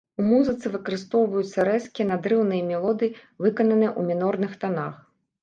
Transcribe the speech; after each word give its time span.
У 0.21 0.23
музыцы 0.27 0.69
выкарыстоўваюцца 0.75 1.65
рэзкія, 1.69 2.07
надрыўныя 2.13 2.67
мелодыі, 2.71 3.15
выкананыя 3.47 3.91
ў 3.99 4.09
мінорных 4.09 4.59
танах. 4.67 4.93